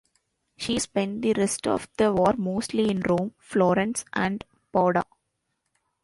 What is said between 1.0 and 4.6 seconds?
the rest of the war mostly in Rome, Florence, and